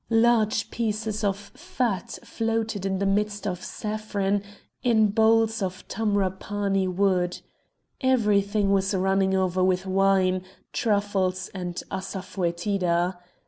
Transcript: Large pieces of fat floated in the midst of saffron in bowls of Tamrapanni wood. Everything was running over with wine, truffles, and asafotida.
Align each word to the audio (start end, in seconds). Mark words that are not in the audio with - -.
Large 0.09 0.71
pieces 0.71 1.23
of 1.23 1.37
fat 1.37 2.17
floated 2.23 2.87
in 2.87 2.97
the 2.97 3.05
midst 3.05 3.45
of 3.45 3.63
saffron 3.63 4.41
in 4.81 5.09
bowls 5.09 5.61
of 5.61 5.87
Tamrapanni 5.87 6.87
wood. 6.87 7.39
Everything 8.01 8.71
was 8.71 8.95
running 8.95 9.35
over 9.35 9.63
with 9.63 9.85
wine, 9.85 10.41
truffles, 10.73 11.49
and 11.53 11.75
asafotida. 11.91 13.17